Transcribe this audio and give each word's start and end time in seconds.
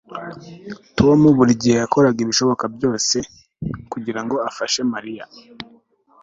Tom 0.97 1.19
buri 1.37 1.51
gihe 1.61 1.75
yakoraga 1.83 2.19
ibishoboka 2.25 2.65
byose 2.75 3.17
kugirango 3.91 4.35
afashe 4.49 4.79
Mariya 4.93 5.23